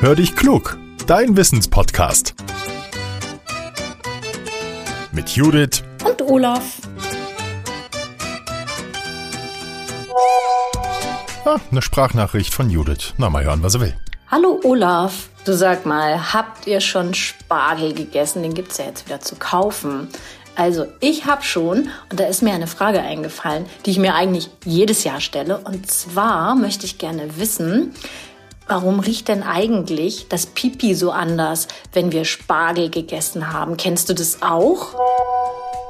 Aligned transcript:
Hör 0.00 0.14
dich 0.14 0.36
klug, 0.36 0.78
dein 1.08 1.36
Wissenspodcast. 1.36 2.36
Mit 5.10 5.30
Judith 5.30 5.82
und 6.06 6.22
Olaf. 6.22 6.76
Ah, 11.44 11.56
eine 11.72 11.82
Sprachnachricht 11.82 12.54
von 12.54 12.70
Judith. 12.70 13.14
Na, 13.16 13.28
mal 13.28 13.42
hören, 13.42 13.64
was 13.64 13.74
er 13.74 13.80
will. 13.80 13.96
Hallo 14.30 14.60
Olaf, 14.62 15.30
du 15.44 15.52
sag 15.52 15.84
mal, 15.84 16.32
habt 16.32 16.68
ihr 16.68 16.80
schon 16.80 17.12
Spargel 17.14 17.92
gegessen? 17.92 18.44
Den 18.44 18.54
gibt's 18.54 18.78
ja 18.78 18.84
jetzt 18.84 19.04
wieder 19.06 19.20
zu 19.20 19.34
kaufen. 19.34 20.06
Also 20.54 20.86
ich 21.00 21.26
habe 21.26 21.42
schon, 21.42 21.88
und 22.08 22.20
da 22.20 22.26
ist 22.26 22.42
mir 22.42 22.52
eine 22.52 22.68
Frage 22.68 23.00
eingefallen, 23.00 23.66
die 23.84 23.90
ich 23.90 23.98
mir 23.98 24.14
eigentlich 24.14 24.48
jedes 24.64 25.02
Jahr 25.02 25.20
stelle. 25.20 25.58
Und 25.58 25.90
zwar 25.90 26.54
möchte 26.54 26.86
ich 26.86 26.98
gerne 26.98 27.36
wissen, 27.38 27.94
warum 28.68 29.00
riecht 29.00 29.28
denn 29.28 29.42
eigentlich 29.42 30.26
das 30.28 30.46
Pipi 30.46 30.94
so 30.94 31.10
anders, 31.10 31.68
wenn 31.92 32.12
wir 32.12 32.24
Spargel 32.24 32.90
gegessen 32.90 33.52
haben? 33.52 33.76
Kennst 33.76 34.08
du 34.08 34.14
das 34.14 34.42
auch? 34.42 34.94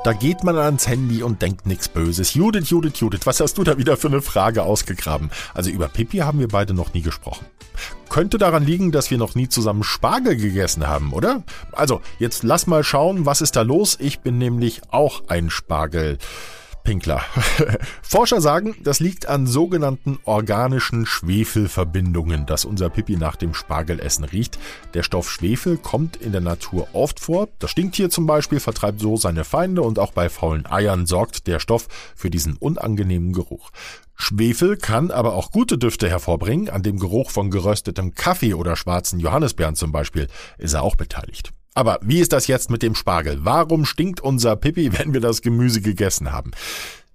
Da 0.04 0.12
geht 0.12 0.44
man 0.44 0.56
ans 0.56 0.86
Handy 0.86 1.22
und 1.22 1.42
denkt 1.42 1.66
nichts 1.66 1.88
Böses. 1.88 2.34
Judith, 2.34 2.70
Judith, 2.70 2.98
Judith, 2.98 3.20
was 3.24 3.40
hast 3.40 3.58
du 3.58 3.64
da 3.64 3.76
wieder 3.78 3.96
für 3.96 4.06
eine 4.06 4.22
Frage 4.22 4.62
ausgegraben? 4.62 5.30
Also 5.54 5.70
über 5.70 5.88
Pipi 5.88 6.18
haben 6.18 6.38
wir 6.38 6.48
beide 6.48 6.72
noch 6.72 6.94
nie 6.94 7.02
gesprochen. 7.02 7.46
Könnte 8.08 8.38
daran 8.38 8.64
liegen, 8.64 8.92
dass 8.92 9.10
wir 9.10 9.18
noch 9.18 9.34
nie 9.34 9.48
zusammen 9.48 9.82
Spargel 9.82 10.36
gegessen 10.36 10.86
haben, 10.86 11.12
oder? 11.12 11.42
Also, 11.72 12.00
jetzt 12.18 12.42
lass 12.42 12.66
mal 12.66 12.82
schauen, 12.82 13.26
was 13.26 13.40
ist 13.40 13.54
da 13.54 13.62
los? 13.62 13.96
Ich 14.00 14.20
bin 14.20 14.38
nämlich 14.38 14.80
auch 14.90 15.22
ein 15.28 15.50
Spargel. 15.50 16.18
Pinkler. 16.88 17.20
Forscher 18.02 18.40
sagen, 18.40 18.74
das 18.82 18.98
liegt 18.98 19.26
an 19.28 19.46
sogenannten 19.46 20.18
organischen 20.24 21.04
Schwefelverbindungen, 21.04 22.46
dass 22.46 22.64
unser 22.64 22.88
Pipi 22.88 23.18
nach 23.18 23.36
dem 23.36 23.52
Spargelessen 23.52 24.24
riecht. 24.24 24.58
Der 24.94 25.02
Stoff 25.02 25.30
Schwefel 25.30 25.76
kommt 25.76 26.16
in 26.16 26.32
der 26.32 26.40
Natur 26.40 26.88
oft 26.94 27.20
vor. 27.20 27.50
Das 27.58 27.72
Stinktier 27.72 28.08
zum 28.08 28.26
Beispiel 28.26 28.58
vertreibt 28.58 29.00
so 29.00 29.18
seine 29.18 29.44
Feinde 29.44 29.82
und 29.82 29.98
auch 29.98 30.12
bei 30.12 30.30
faulen 30.30 30.64
Eiern 30.64 31.04
sorgt 31.04 31.46
der 31.46 31.60
Stoff 31.60 31.88
für 32.16 32.30
diesen 32.30 32.56
unangenehmen 32.56 33.34
Geruch. 33.34 33.70
Schwefel 34.14 34.78
kann 34.78 35.10
aber 35.10 35.34
auch 35.34 35.50
gute 35.50 35.76
Düfte 35.76 36.08
hervorbringen. 36.08 36.70
An 36.70 36.82
dem 36.82 36.98
Geruch 36.98 37.30
von 37.30 37.50
geröstetem 37.50 38.14
Kaffee 38.14 38.54
oder 38.54 38.76
schwarzen 38.76 39.20
Johannisbeeren 39.20 39.74
zum 39.74 39.92
Beispiel 39.92 40.26
ist 40.56 40.72
er 40.72 40.84
auch 40.84 40.96
beteiligt. 40.96 41.52
Aber 41.78 42.00
wie 42.02 42.18
ist 42.18 42.32
das 42.32 42.48
jetzt 42.48 42.70
mit 42.70 42.82
dem 42.82 42.96
Spargel? 42.96 43.44
Warum 43.44 43.84
stinkt 43.84 44.20
unser 44.20 44.56
Pipi, 44.56 44.92
wenn 44.98 45.12
wir 45.12 45.20
das 45.20 45.42
Gemüse 45.42 45.80
gegessen 45.80 46.32
haben? 46.32 46.50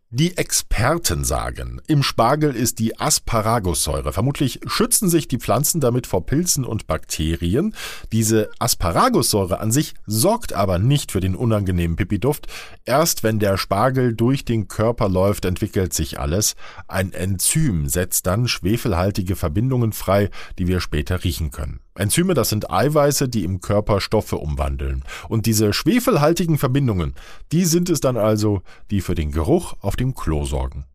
Die 0.10 0.38
Experten 0.38 1.26
sagen, 1.26 1.82
im 1.88 2.02
Spargel 2.02 2.56
ist 2.56 2.80
die 2.80 2.98
Asparagussäure. 2.98 4.14
Vermutlich 4.14 4.62
schützen 4.66 5.10
sich 5.10 5.28
die 5.28 5.40
Pflanzen 5.40 5.82
damit 5.82 6.08
vor 6.08 6.26
Pilzen 6.26 6.64
und 6.64 6.88
Bakterien. 6.88 7.76
Diese 8.14 8.52
Asparagussäure 8.60 9.60
an 9.60 9.72
sich 9.72 9.96
sorgt 10.06 10.54
aber 10.54 10.80
nicht 10.80 11.12
für 11.12 11.20
den 11.20 11.36
unangenehmen 11.36 11.98
Pipi-Duft. 11.98 12.48
Erst 12.86 13.24
wenn 13.24 13.40
der 13.40 13.58
Spargel 13.58 14.14
durch 14.14 14.46
den 14.46 14.70
Körper 14.70 15.10
läuft, 15.10 15.44
entwickelt 15.44 15.94
sich 15.94 16.22
alles. 16.22 16.56
Ein 16.88 17.12
Enzym 17.12 17.90
setzt 17.90 18.28
dann 18.28 18.48
schwefelhaltige 18.48 19.36
Verbindungen 19.36 19.92
frei, 19.92 20.30
die 20.58 20.68
wir 20.68 20.80
später 20.80 21.26
riechen 21.26 21.52
können. 21.52 21.82
Enzyme, 21.96 22.34
das 22.34 22.50
sind 22.50 22.72
Eiweiße, 22.72 23.30
die 23.30 23.44
im 23.44 23.62
Körper 23.62 24.02
Stoffe 24.02 24.38
umwandeln. 24.38 25.04
Und 25.30 25.46
diese 25.46 25.74
schwefelhaltigen 25.74 26.58
Verbindungen, 26.58 27.14
die 27.52 27.66
sind 27.66 27.90
es 27.90 28.00
dann 28.00 28.18
also, 28.18 28.62
die 28.90 29.02
für 29.02 29.16
den 29.16 29.32
Geruch 29.32 29.76
auf 29.82 29.96
dem 29.96 30.16
Klo 30.16 30.46
sorgen. 30.46 30.86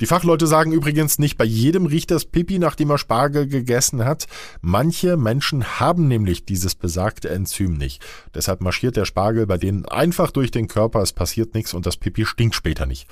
Die 0.00 0.06
Fachleute 0.06 0.46
sagen 0.46 0.70
übrigens, 0.70 1.18
nicht 1.18 1.36
bei 1.36 1.44
jedem 1.44 1.86
riecht 1.86 2.12
das 2.12 2.24
Pipi, 2.24 2.60
nachdem 2.60 2.90
er 2.90 2.98
Spargel 2.98 3.48
gegessen 3.48 4.04
hat. 4.04 4.26
Manche 4.60 5.16
Menschen 5.16 5.80
haben 5.80 6.06
nämlich 6.06 6.44
dieses 6.44 6.76
besagte 6.76 7.30
Enzym 7.30 7.74
nicht. 7.74 8.04
Deshalb 8.32 8.60
marschiert 8.60 8.96
der 8.96 9.06
Spargel 9.06 9.46
bei 9.46 9.58
denen 9.58 9.86
einfach 9.86 10.30
durch 10.30 10.52
den 10.52 10.68
Körper, 10.68 11.02
es 11.02 11.12
passiert 11.12 11.54
nichts 11.54 11.74
und 11.74 11.84
das 11.84 11.96
Pipi 11.96 12.26
stinkt 12.26 12.54
später 12.54 12.86
nicht. 12.86 13.08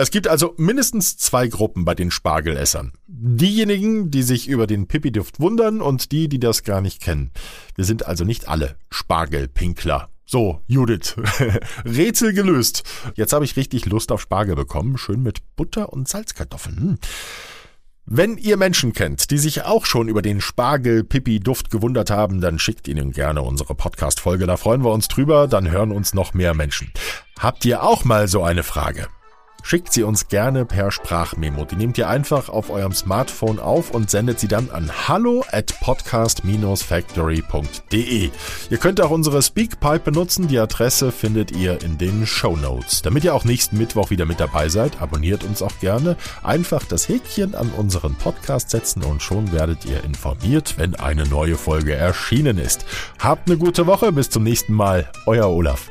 Es 0.00 0.10
gibt 0.10 0.28
also 0.28 0.54
mindestens 0.56 1.18
zwei 1.18 1.46
Gruppen 1.46 1.84
bei 1.84 1.94
den 1.94 2.10
Spargelessern. 2.10 2.92
Diejenigen, 3.06 4.10
die 4.10 4.22
sich 4.22 4.48
über 4.48 4.66
den 4.66 4.86
Pipi-Duft 4.86 5.40
wundern 5.40 5.82
und 5.82 6.10
die, 6.10 6.26
die 6.30 6.40
das 6.40 6.62
gar 6.62 6.80
nicht 6.80 7.02
kennen. 7.02 7.32
Wir 7.74 7.84
sind 7.84 8.06
also 8.06 8.24
nicht 8.24 8.48
alle 8.48 8.76
Spargelpinkler. 8.88 10.08
So, 10.24 10.62
Judith, 10.66 11.16
Rätsel 11.84 12.32
gelöst. 12.32 12.82
Jetzt 13.14 13.34
habe 13.34 13.44
ich 13.44 13.56
richtig 13.56 13.84
Lust 13.84 14.10
auf 14.10 14.22
Spargel 14.22 14.56
bekommen, 14.56 14.96
schön 14.96 15.22
mit 15.22 15.42
Butter 15.54 15.92
und 15.92 16.08
Salzkartoffeln. 16.08 16.78
Hm. 16.78 16.98
Wenn 18.06 18.38
ihr 18.38 18.56
Menschen 18.56 18.94
kennt, 18.94 19.30
die 19.30 19.36
sich 19.36 19.64
auch 19.64 19.84
schon 19.84 20.08
über 20.08 20.22
den 20.22 20.40
Spargel-Pipi-Duft 20.40 21.70
gewundert 21.70 22.08
haben, 22.08 22.40
dann 22.40 22.58
schickt 22.58 22.88
ihnen 22.88 23.12
gerne 23.12 23.42
unsere 23.42 23.74
Podcast-Folge. 23.74 24.46
Da 24.46 24.56
freuen 24.56 24.82
wir 24.82 24.92
uns 24.92 25.08
drüber, 25.08 25.46
dann 25.46 25.70
hören 25.70 25.92
uns 25.92 26.14
noch 26.14 26.32
mehr 26.32 26.54
Menschen. 26.54 26.90
Habt 27.38 27.66
ihr 27.66 27.82
auch 27.82 28.04
mal 28.04 28.28
so 28.28 28.42
eine 28.42 28.62
Frage? 28.62 29.06
Schickt 29.62 29.92
sie 29.92 30.02
uns 30.02 30.28
gerne 30.28 30.64
per 30.64 30.90
Sprachmemo. 30.90 31.64
Die 31.64 31.76
nehmt 31.76 31.98
ihr 31.98 32.08
einfach 32.08 32.48
auf 32.48 32.70
eurem 32.70 32.92
Smartphone 32.92 33.58
auf 33.58 33.90
und 33.90 34.10
sendet 34.10 34.40
sie 34.40 34.48
dann 34.48 34.70
an 34.70 34.90
hallo 35.08 35.44
at 35.52 35.74
podcast-factory.de. 35.80 38.30
Ihr 38.70 38.78
könnt 38.78 39.00
auch 39.00 39.10
unsere 39.10 39.42
Speakpipe 39.42 40.00
benutzen. 40.00 40.48
Die 40.48 40.58
Adresse 40.58 41.12
findet 41.12 41.52
ihr 41.52 41.82
in 41.82 41.98
den 41.98 42.26
Show 42.26 42.56
Notes. 42.56 43.02
Damit 43.02 43.24
ihr 43.24 43.34
auch 43.34 43.44
nächsten 43.44 43.78
Mittwoch 43.78 44.10
wieder 44.10 44.26
mit 44.26 44.40
dabei 44.40 44.68
seid, 44.68 45.00
abonniert 45.00 45.44
uns 45.44 45.62
auch 45.62 45.78
gerne. 45.80 46.16
Einfach 46.42 46.84
das 46.84 47.08
Häkchen 47.08 47.54
an 47.54 47.70
unseren 47.76 48.14
Podcast 48.14 48.70
setzen 48.70 49.02
und 49.02 49.22
schon 49.22 49.52
werdet 49.52 49.84
ihr 49.84 50.02
informiert, 50.04 50.74
wenn 50.78 50.94
eine 50.94 51.26
neue 51.26 51.56
Folge 51.56 51.94
erschienen 51.94 52.58
ist. 52.58 52.84
Habt 53.18 53.48
eine 53.48 53.58
gute 53.58 53.86
Woche. 53.86 54.12
Bis 54.12 54.30
zum 54.30 54.42
nächsten 54.42 54.74
Mal. 54.74 55.10
Euer 55.26 55.48
Olaf. 55.48 55.88